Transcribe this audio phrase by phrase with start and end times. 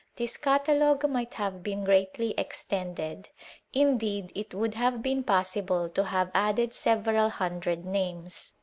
[0.15, 3.29] This catalogue might have been greatly extended.
[3.71, 8.53] Indeed it would have been possible to have added several hundred names.